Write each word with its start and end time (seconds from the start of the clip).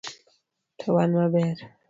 To 0.79 0.85
wan 0.95 1.09
maber 1.15 1.57